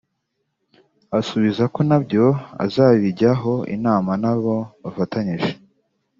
asubiza 1.19 1.63
ko 1.73 1.79
nabyo 1.89 2.25
azabijyaho 2.65 3.53
inama 3.75 4.11
n’abo 4.21 4.55
bafatanije 4.83 5.51